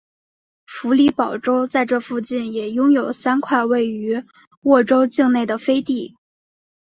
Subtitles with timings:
[0.65, 4.25] 弗里堡州在这附近也拥有三块位于
[4.63, 6.15] 沃州境内的飞地。